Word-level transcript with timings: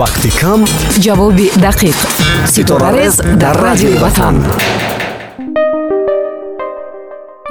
вақти 0.00 0.30
кам 0.40 0.60
ҷавоби 1.04 1.46
дақиқ 1.66 1.98
ситорарез 2.54 3.14
дар 3.42 3.56
радиои 3.66 3.96
ватан 4.04 4.36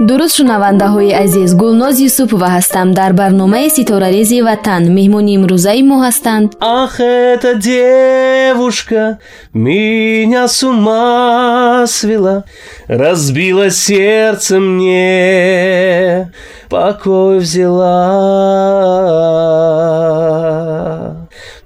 дуруст 0.08 0.36
шунавандаҳои 0.40 1.12
азиз 1.24 1.52
гулноз 1.62 1.96
юсупова 2.10 2.48
ҳастам 2.56 2.88
дар 3.00 3.12
барномаи 3.22 3.68
ситорарези 3.78 4.38
ватан 4.50 4.84
меҳмони 4.98 5.32
имрӯзаи 5.38 5.82
мо 5.90 5.98
ҳастанд. 6.06 6.48
Ах 6.82 6.96
эта 7.00 7.50
девушка 7.72 9.02
меня 9.54 10.46
с 10.58 10.60
ума 10.70 11.86
свела 11.98 12.36
разбила 13.04 13.68
сердце 13.86 14.56
мне 14.60 16.32
покой 16.74 17.36
взяла 17.44 18.00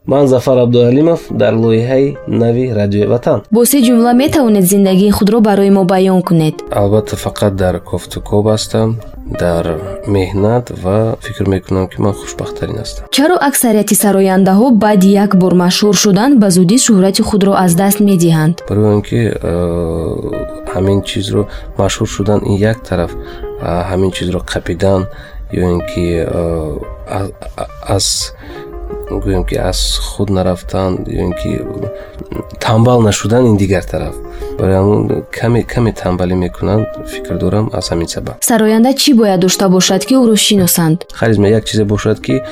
ман 0.08 0.28
зафар 0.28 0.58
абдуалимов 0.58 1.20
дар 1.30 1.54
лоиҳаи 1.54 2.16
нави 2.28 2.74
радиои 2.74 3.08
ватан. 3.08 3.42
Бо 3.52 3.66
се 3.66 3.78
ҷумла 3.82 4.14
метавонед 4.14 4.66
зиндагии 4.66 5.12
худро 5.12 5.40
барои 5.42 5.70
мо 5.70 5.84
баён 5.84 6.22
кунед. 6.22 6.56
Албатта 6.72 7.16
фақат 7.16 7.54
дар 7.56 7.80
кофтукоб 7.80 8.46
ҳастам 8.48 8.90
дар 9.40 9.66
меҳнат 10.08 10.66
ва 10.84 11.18
фикр 11.22 11.46
мекунам 11.54 11.88
ки 11.92 12.02
ман 12.02 12.14
хушбахттарин 12.14 12.78
ҳастам. 12.84 13.04
Чаро 13.12 13.36
аксарияти 13.50 13.96
сарояндаҳо 14.04 14.72
баъди 14.72 15.10
як 15.26 15.32
бор 15.42 15.54
машҳур 15.54 15.96
шудан 16.04 16.32
ба 16.42 16.48
зудӣ 16.56 16.78
шӯҳрати 16.86 17.22
худро 17.30 17.54
аз 17.66 17.72
даст 17.76 18.00
медиҳанд? 18.10 18.56
Барои 18.70 18.88
он 18.96 19.02
ки 19.08 19.20
ҳамин 20.74 21.00
чизро 21.10 21.42
машҳур 21.82 22.08
шудан 22.16 22.40
ин 22.50 22.56
як 22.72 22.78
тараф 22.88 23.12
ҳамин 23.90 24.12
чизро 24.18 24.40
қапидан 24.52 25.02
ё 25.60 25.64
ин 25.76 25.82
ки 25.90 26.06
аз 27.98 28.34
гӯем 29.10 29.44
ки 29.50 29.56
аз 29.56 29.80
худ 29.98 30.30
нарафтан 30.30 30.92
ё 31.08 31.22
ин 31.26 31.34
ки 31.34 31.62
тамбал 32.60 33.02
нашудан 33.02 33.46
ин 33.46 33.58
дигар 33.58 33.84
тараф. 33.84 34.16
Барои 34.60 34.76
ҳамн 34.76 35.26
каме 35.32 35.64
каме 35.64 35.92
тамбалӣ 35.94 36.36
мекунанд 36.36 36.86
фикр 37.12 37.36
дорам 37.38 37.70
аз 37.74 37.86
ҳамин 37.92 38.08
сабаб. 38.08 38.36
Сароянда 38.42 38.94
чӣ 38.94 39.14
бояд 39.14 39.40
дошта 39.40 39.70
бошад 39.70 40.06
ки 40.06 40.14
ӯро 40.16 40.36
шиносанд? 40.36 40.98
Харизма 41.14 41.48
як 41.48 41.64
чизе 41.66 41.86
бошад 41.86 42.20
ки 42.26 42.44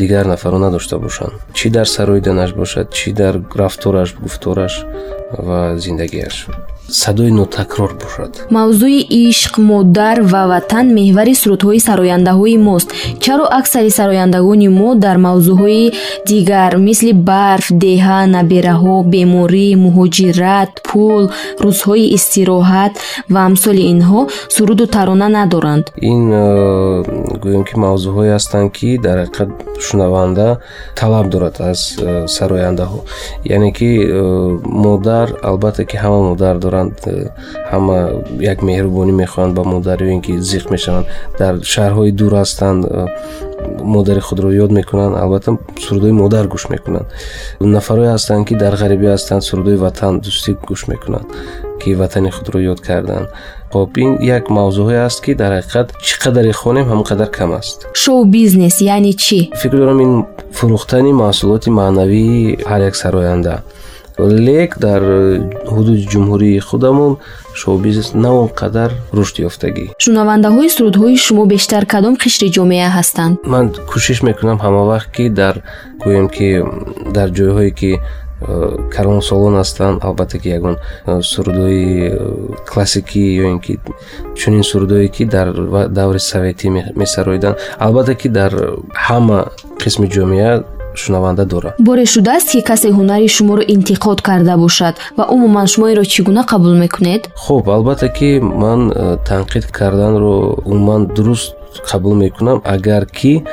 дигар 0.00 0.26
нафарро 0.26 0.58
надошта 0.58 0.98
бошанд. 0.98 1.32
Чӣ 1.54 1.70
дар 1.70 1.86
сароиданаш 1.86 2.52
бошад 2.54 2.86
чӣ 2.90 3.12
дар 3.12 3.34
рафтораш 3.60 4.14
гуфтораш 4.14 4.84
ва 5.46 5.78
зиндагиаш 5.78 6.46
садои 7.02 7.30
нотакрор 7.30 7.92
бошад 8.02 8.32
мавзӯи 8.56 9.00
ишқ 9.26 9.54
модар 9.70 10.16
ва 10.32 10.42
ватан 10.52 10.86
меҳвари 10.98 11.34
сурудҳои 11.42 11.80
сарояндаҳои 11.88 12.56
мост. 12.68 12.88
Чаро 13.24 13.46
аксари 13.60 13.90
сарояндагони 13.98 14.68
мо 14.80 14.90
дар 15.04 15.16
мавзӯъҳои 15.26 15.84
дигар 16.30 16.72
мисли 16.86 17.12
барф 17.30 17.66
деҳа 17.86 18.18
набераҳо 18.36 18.96
беморӣ 19.12 19.68
муҳоҷират 19.84 20.70
пул 20.88 21.24
рӯзҳои 21.64 22.06
истироҳат 22.16 22.92
ва 23.32 23.40
амсоли 23.48 23.82
инҳо 23.94 24.20
суруду 24.54 24.84
тарона 24.94 25.28
надоранд. 25.38 25.84
Ин 26.12 26.22
э, 26.32 26.44
гӯем 27.42 27.62
ки 27.68 27.74
мавзӯъҳое 27.84 28.32
ҳастанд 28.36 28.68
ки 28.76 28.88
дар 29.06 29.16
ҳақиқат 29.24 29.50
шунаванда 29.86 30.48
талаб 31.00 31.26
дорад 31.34 31.54
аз 31.70 31.80
э, 31.98 32.26
сарояндаҳо. 32.36 33.00
Яъне 33.54 33.70
ки 33.78 33.90
э, 34.02 34.20
модар 34.84 35.26
албатта 35.48 35.82
ки 35.90 35.96
ҳама 36.02 36.20
модар 36.30 36.56
дорад 36.64 36.79
мешаванд 36.80 36.92
э, 37.06 37.30
ҳама 37.70 37.96
як 38.40 38.62
меҳрубонӣ 38.62 39.12
мехоҳанд 39.22 39.54
ба 39.54 39.62
модарӣ 39.64 40.06
ин 40.14 40.20
ки 40.20 40.32
зиқ 40.38 40.70
мешаванд. 40.70 41.06
Дар 41.38 41.54
шаҳрҳои 41.72 42.12
дур 42.12 42.32
ҳастанд 42.32 42.84
э, 42.84 43.06
модари 43.94 44.20
худро 44.20 44.48
ёд 44.64 44.70
мекунанд 44.70 45.16
албатта 45.16 45.58
сурудои 45.84 46.12
модар 46.12 46.46
гӯш 46.54 46.64
мекунанд. 46.70 47.06
Нафарҳое 47.60 48.10
ҳастанд 48.16 48.46
ки 48.48 48.54
дар 48.54 48.74
ғарибӣ 48.82 49.06
ҳастанд 49.16 49.42
сурудои 49.48 49.76
ватан 49.76 50.20
дӯстӣ 50.24 50.50
гӯш 50.68 50.82
мекунанд 50.92 51.26
ки 51.80 51.94
ватани 51.94 52.30
худро 52.30 52.58
ёд 52.72 52.80
карданд. 52.80 53.28
Хоб 53.72 53.96
ин 53.96 54.10
як 54.36 54.44
мавзӯъҳое 54.56 55.00
аст 55.08 55.20
ки 55.24 55.32
дар 55.34 55.52
ҳақиқат 55.58 55.88
чӣ 56.06 56.14
қадаре 56.22 56.52
хонем 56.52 56.86
ҳамон 56.90 57.06
қадар 57.10 57.30
кам 57.38 57.52
аст. 57.60 57.78
Шоу 58.02 58.24
бизнес 58.24 58.76
яъне 58.80 59.12
чӣ? 59.24 59.38
Фикр 59.62 59.76
дорам 59.82 60.00
ин 60.06 60.12
фурӯхтани 60.56 61.12
маҳсулоти 61.22 61.70
маънавии 61.80 62.58
ҳар 62.70 62.80
як 62.88 62.96
сароянда 63.02 63.54
лек 64.28 64.78
дар 64.78 65.02
ҳудуди 65.74 66.04
ҷумҳурии 66.12 66.58
худамон 66.68 67.12
шоубизнес 67.54 68.14
на 68.14 68.30
он 68.42 68.48
қадар 68.60 68.90
рушд 69.16 69.36
ёфтагӣ. 69.48 69.84
Шунавандаҳои 70.04 70.68
сурудҳои 70.76 71.16
шумо 71.26 71.44
бештар 71.54 71.82
кадом 71.92 72.14
қишри 72.22 72.48
ҷомеа 72.56 72.88
ҳастанд? 72.96 73.34
Ман 73.52 73.66
кӯшиш 73.90 74.18
мекунам 74.28 74.58
ҳама 74.64 74.82
вақт 74.92 75.08
ки 75.16 75.24
дар 75.40 75.54
гӯем 76.04 76.26
ки 76.36 76.48
дар 77.16 77.28
ҷойҳое 77.38 77.70
ки 77.80 77.90
э, 77.96 78.00
каронсолон 78.94 79.54
ҳастанд. 79.60 79.96
Албатта 80.08 80.38
ки 80.42 80.48
ягон 80.58 80.76
э, 81.06 81.20
сурудҳои 81.32 81.84
э, 82.08 82.18
классикӣ 82.70 83.24
ё 83.42 83.44
ин 83.54 83.60
ки 83.64 83.74
чунин 84.38 84.64
сурудҳое 84.70 85.08
ки 85.16 85.24
дар 85.24 85.48
даври 85.98 86.20
советӣ 86.32 86.66
месароиданд. 87.00 87.56
Албатта 87.86 88.14
ки 88.20 88.28
дар 88.28 88.52
ҳама 89.06 89.38
қисми 89.82 90.06
ҷомеа 90.16 90.52
шунаванда 90.94 91.44
дорад 91.44 91.74
боре 91.78 92.04
шудааст 92.06 92.50
ки 92.52 92.60
касе 92.60 92.88
ҳунари 92.90 93.28
шуморо 93.28 93.62
интиқод 93.62 94.22
карда 94.22 94.56
бошад. 94.56 94.94
Ва 95.16 95.24
умуман 95.34 95.66
шумо 95.66 95.86
инро 95.92 96.04
чӣ 96.04 96.22
гуна 96.22 96.42
қабул 96.42 96.74
мекунед? 96.78 97.30
Хуб 97.34 97.68
албатта 97.68 98.08
ки 98.08 98.38
ман 98.40 98.90
э, 98.90 99.18
танқид 99.28 99.70
карданро 99.70 100.56
умуман 100.64 101.06
дуруст 101.06 101.54
қабул 101.90 102.14
мекунам 102.14 102.62
агар 102.64 103.06
ки 103.06 103.44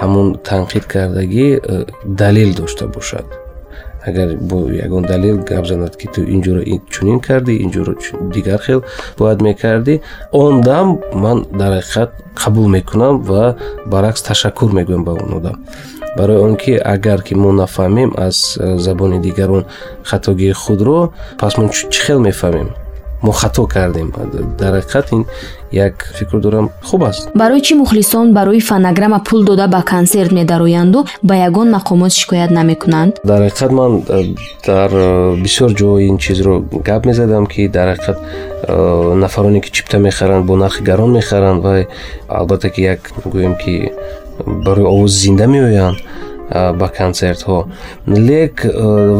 ҳамон 0.00 0.38
танқид 0.48 0.84
кардагӣ 0.92 1.60
э, 1.62 1.86
далел 2.04 2.54
дошта 2.54 2.86
бошад. 2.86 3.26
Агар 4.06 4.36
бо 4.40 4.70
ягон 4.70 5.02
далел 5.02 5.38
гап 5.38 5.66
занад 5.66 5.96
ки 5.96 6.06
ту 6.14 6.20
инҷоро 6.22 6.62
чунин 6.90 7.20
кардӣ 7.20 7.52
инҷоро 7.64 7.94
дигар 8.34 8.60
хел 8.66 8.80
бояд 9.18 9.40
мекардӣ 9.40 10.00
он 10.32 10.60
дам 10.60 11.00
ман 11.12 11.46
дар 11.60 11.72
ҳақиқат 11.78 12.10
қабул 12.42 12.66
мекунам 12.68 13.14
ва 13.28 13.56
баръакс 13.86 14.22
ташаккур 14.22 14.70
мегӯям 14.72 15.02
ба 15.04 15.12
он 15.12 15.32
одам 15.38 15.56
барои 16.16 16.38
он 16.38 16.56
ки 16.56 16.72
агар 16.72 17.22
ки 17.22 17.34
мо 17.34 17.52
нафаҳмем 17.52 18.14
аз 18.16 18.58
э, 18.58 18.78
забони 18.78 19.20
дигарон 19.20 19.64
хатогии 20.02 20.52
худро 20.52 21.12
пас 21.38 21.56
мо 21.58 21.68
чӣ 21.68 22.00
хел 22.06 22.20
мефаҳмем? 22.20 22.68
Мо 23.22 23.32
хато 23.32 23.66
кардем. 23.66 24.12
Дар 24.58 24.72
ҳақиқат 24.80 25.06
ин 25.12 25.24
як 25.72 25.94
фикр 26.18 26.38
дорам 26.38 26.70
хуб 26.82 27.04
аст. 27.04 27.28
Барои 27.34 27.60
чӣ 27.60 27.74
мухлисон 27.74 28.32
барои 28.32 28.60
фонограмма 28.60 29.20
пул 29.28 29.44
дода 29.44 29.66
ба 29.68 29.82
консерт 29.82 30.32
медароянду 30.32 31.06
ба 31.22 31.34
ягон 31.34 31.68
мақомот 31.76 32.12
шикоят 32.12 32.50
намекунанд? 32.50 33.12
Дар 33.24 33.40
ҳақиқат 33.48 33.72
ман 33.72 34.02
э, 34.08 34.34
дар 34.66 34.90
э, 34.92 35.36
бисёр 35.44 35.70
ҷо 35.80 36.00
ин 36.08 36.18
чизро 36.18 36.60
гап 36.88 37.04
мезадам 37.06 37.46
ки 37.46 37.68
дар 37.68 37.96
ҳақиқат 37.96 38.18
нафароне 39.14 39.60
ки 39.60 39.70
чипта 39.70 39.98
мехаранд 39.98 40.46
бо 40.46 40.56
нархи 40.56 40.82
гарон 40.82 41.12
мехаранд 41.12 41.62
ва 41.62 41.86
албатта 42.28 42.70
ки 42.70 42.80
як 42.80 43.00
гӯем 43.24 43.56
ки 43.56 43.92
барои 44.44 44.84
овози 44.84 45.18
зинда 45.18 45.46
меоянд 45.46 45.98
ба 46.50 46.88
консертҳо 46.88 47.58
лек 48.06 48.64
э, 48.64 48.70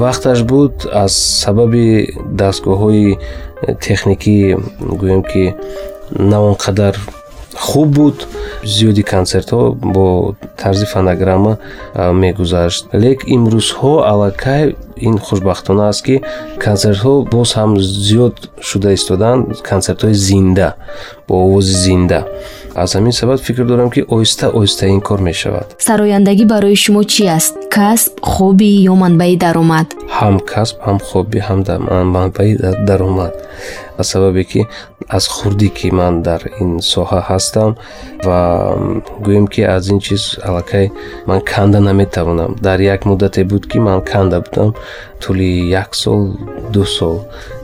вақташ 0.04 0.42
буд 0.42 0.75
аз 0.92 1.12
сабаби 1.42 2.14
дастгоҳҳои 2.41 3.19
техникӣ 3.87 4.56
гӯем 5.00 5.22
ки 5.31 5.54
на 6.31 6.38
он 6.48 6.54
қадар 6.54 6.94
хуб 7.54 7.88
буд 7.97 8.28
зиёди 8.65 9.03
консертҳо 9.03 9.62
бо 9.94 10.34
тарзи 10.56 10.86
фонограмма 10.86 11.59
мегузашт. 11.94 12.82
Лек 12.92 13.19
имрӯзҳо 13.34 13.92
аллакай 14.10 14.76
ин 14.97 15.19
хушбахтона 15.19 15.89
аст 15.89 16.03
ки 16.07 16.23
консертҳо 16.65 17.12
боз 17.34 17.51
ҳам 17.59 17.71
зиёд 18.07 18.37
шуда 18.69 18.91
истоданд 18.99 19.62
консертҳои 19.71 20.15
зинда 20.15 20.69
бо 21.29 21.34
овози 21.45 21.75
зинда. 21.84 22.21
Аз 22.75 22.95
ҳамин 22.97 23.11
сабаб 23.11 23.39
фикр 23.41 23.65
дорам 23.65 23.91
ки 23.91 24.01
оҳиста 24.15 24.47
оҳиста 24.59 24.84
ин 24.95 25.01
кор 25.01 25.21
мешавад. 25.21 25.67
Сарояндагӣ 25.89 26.45
барои 26.55 26.77
шумо 26.84 27.03
чӣ 27.12 27.25
аст? 27.39 27.55
Касб 27.77 28.12
хобби 28.33 28.71
ё 28.91 28.95
манбаи 29.03 29.37
даромад? 29.45 29.89
Ҳам 30.19 30.37
касб 30.53 30.77
ҳам 30.87 30.99
хобби 31.09 31.39
ҳам 31.49 31.60
манбаи 32.15 32.53
даромад. 32.89 33.34
Аз 33.99 34.07
сабабе 34.13 34.45
ки 34.45 34.60
аз 35.09 35.25
хурдӣ 35.34 35.69
ки 35.78 35.89
ман 35.99 36.15
дар 36.22 36.41
ин 36.63 36.71
соҳа 36.92 37.21
ҳастам 37.31 37.71
ва 38.27 38.41
гӯем 39.27 39.47
ки 39.53 39.63
аз 39.77 39.84
ин 39.92 40.01
чиз 40.07 40.22
аллакай 40.49 40.87
ман 41.28 41.41
канда 41.53 41.81
наметавонам. 41.81 42.51
Дар 42.66 42.78
як 42.95 43.01
муддате 43.09 43.45
буд 43.45 43.65
ки 43.71 43.78
ман 43.78 44.01
канда 44.10 44.39
будам 44.47 44.75
тӯли 45.21 45.50
як 45.83 45.94
сол 45.94 46.21
ду 46.72 46.84
сол 46.84 47.16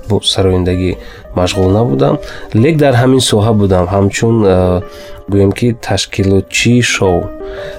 бо 0.08 0.20
сарояндагӣ 0.32 0.92
машғул 1.37 1.69
набудам. 1.79 2.19
Лек 2.55 2.76
дар 2.76 2.94
ҳамин 2.94 3.20
соҳа 3.20 3.52
будам. 3.52 3.84
Ҳамчун 3.94 4.37
гӯем 5.32 5.52
ки 5.58 5.76
ташкилотчии 5.87 6.82
шоу 6.82 7.19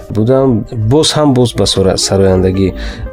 будам. 0.10 0.66
Боз 0.72 1.08
ҳам 1.18 1.34
боз 1.34 1.50
ба 1.60 1.66
сарояндагӣ 2.06 2.68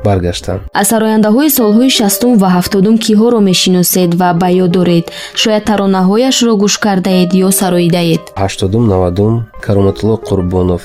баргаштам. 0.05 0.59
Аз 0.81 0.87
сарояндаҳои 0.93 1.51
солҳои 1.59 1.91
шастум 1.99 2.33
ва 2.43 2.49
ҳафтодум 2.57 2.97
киҳоро 3.05 3.41
мешиносед 3.51 4.11
ва 4.21 4.29
ба 4.41 4.49
ёд 4.65 4.71
доред. 4.79 5.05
Шояд 5.43 5.65
таронаҳояшро 5.71 6.53
гӯш 6.63 6.75
кардаед 6.85 7.31
ё 7.47 7.49
сароидаед. 7.61 8.23
ҳаштодум 8.43 8.85
навадум 8.93 9.33
кароматулло 9.67 10.17
қурбонов 10.29 10.83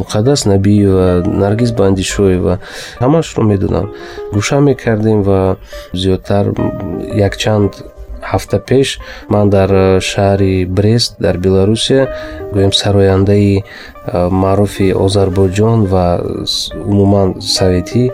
муқаддас 0.00 0.40
набиева 0.52 1.22
наргиз 1.42 1.70
бандишоева 1.80 2.54
ҳамашро 3.04 3.42
медонам. 3.50 3.86
Гӯша 4.34 4.58
мекардем 4.68 5.18
ва 5.28 5.56
зиёдтар 6.02 6.44
якчанд 7.28 7.72
ҳафта 8.32 8.58
пеш 8.68 8.88
ман 9.32 9.46
дар 9.56 9.70
шаҳри 10.10 10.54
брест 10.78 11.12
дар 11.24 11.36
беларусия 11.46 12.02
гӯем 12.54 12.72
сарояндаи 12.80 13.64
маъруфи 14.30 14.92
озарбойҷон 15.04 15.86
ва 15.92 16.06
умуман 16.90 17.28
советӣ 17.40 18.10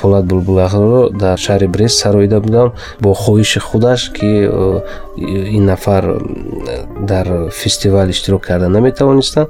полат 0.00 0.24
булбулахро 0.26 1.10
дар 1.10 1.38
шаҳри 1.38 1.66
брест 1.66 1.96
сароида 2.02 2.40
будам 2.40 2.72
бо 3.00 3.10
хоҳиши 3.22 3.60
худаш 3.68 4.00
ки 4.16 4.30
ин 5.56 5.64
нафар 5.64 6.04
дар 7.00 7.50
фестивал 7.50 8.08
иштирок 8.10 8.42
карда 8.46 8.68
наметавонистанд 8.68 9.48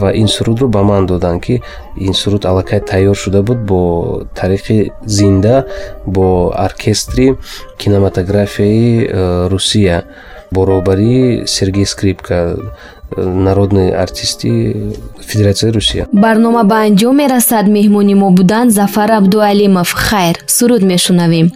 ва 0.00 0.08
ин 0.12 0.28
сурудро 0.28 0.68
ба 0.68 0.82
ман 0.82 1.06
доданд 1.06 1.42
ки 1.42 1.62
ин 1.96 2.14
суруд 2.14 2.44
аллакай 2.44 2.80
тайёр 2.80 3.16
шуда 3.16 3.42
буд 3.42 3.58
бо 3.58 4.22
тариқи 4.34 4.92
зинда 5.06 5.66
бо 6.06 6.52
оркестри 6.66 7.36
кинематографияи 7.78 9.10
русия 9.50 10.04
бо 10.52 10.64
роҳбарии 10.66 11.46
сергей 11.46 11.86
скрипка 11.86 12.56
народный 13.16 13.90
артисти 13.94 14.92
федератсияи 15.20 15.72
русия. 15.72 16.06
Барнома 16.12 16.64
ба 16.64 16.76
анҷом 16.86 17.16
мерасад 17.16 17.66
меҳмони 17.68 18.14
мо 18.14 18.30
буданд 18.30 18.70
зафар 18.72 19.10
абдуалимов. 19.12 19.92
Хайр 19.92 20.36
суруд 20.46 20.82
мешунавем. 20.82 21.50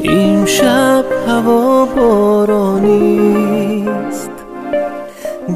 Имшаб 0.00 1.06
ҳаво 1.26 1.60
боронист 1.96 3.28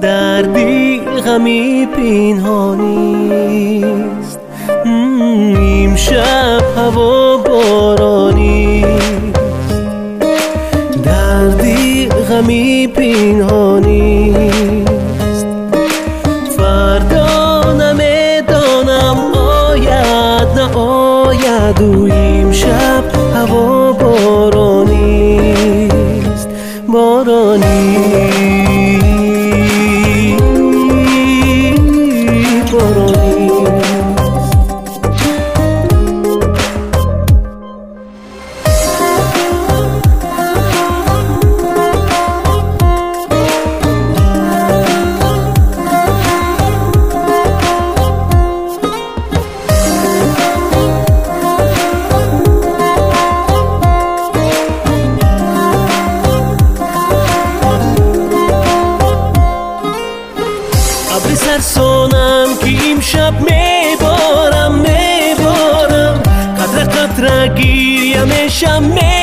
дар 0.05 0.43
дил 0.57 0.93
ғами 1.27 1.87
пинҳонист 1.95 2.83
имшаб 6.03 6.65
ҳаво 6.77 7.13
боронист 7.47 9.35
дар 11.07 11.47
дил 11.63 12.13
ғами 12.29 12.67
пинҳонист 12.97 14.39
фардо 16.55 17.29
намедонам 17.81 19.19
ояд 19.69 20.49
на 20.59 20.67
ояду 20.87 21.91
имшаб 22.41 23.05
ҳаво 23.35 23.82
امشب 63.03 63.35
میبارم 63.41 64.75
میبارم. 64.75 66.23
قطره 66.59 66.85
قطره 66.85 67.49
گیریم 67.49 68.49
شم 68.49 68.83
میبارم 68.83 69.22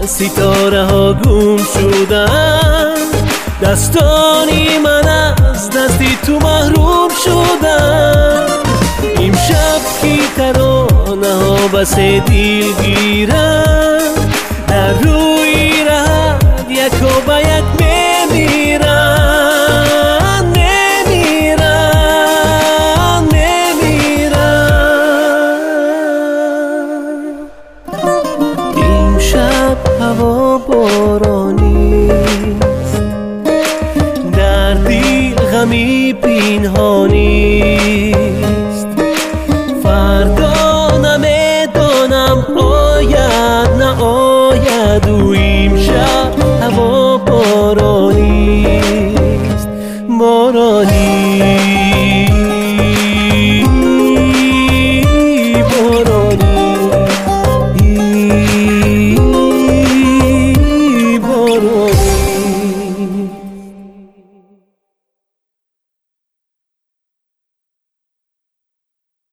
ҳама 0.00 0.08
ситораҳо 0.16 1.06
гум 1.22 1.58
шуданд 1.72 3.12
дастони 3.62 4.64
ман 4.84 5.08
аз 5.52 5.62
дасти 5.74 6.12
ту 6.24 6.34
маҳрум 6.46 7.10
шуданд 7.22 8.50
имшаб 9.26 9.82
ки 10.00 10.16
таронаҳо 10.36 11.56
ба 11.72 11.82
се 11.92 12.10
дил 12.28 12.68
гиранд 12.80 14.16
дар 14.70 14.94
рӯи 15.02 15.68
раҳат 15.88 16.68
яко 16.86 17.12
ба 17.26 17.36
як 17.56 17.66
мемиранд 17.78 17.79
дил 35.60 35.66
ғами 35.66 36.14
пинҳонист 36.22 37.20
фардо 39.82 40.49